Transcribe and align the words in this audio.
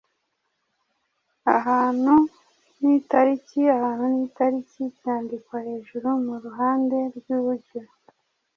Ahantu 1.55 2.13
n’itariki: 2.81 3.61
Ahantu 3.75 4.05
n’itariki 4.15 4.79
byandikwa 4.97 5.57
hejuru 5.67 6.07
mu 6.25 6.35
ruhande 6.43 6.97
rw’iburyo 7.17 7.79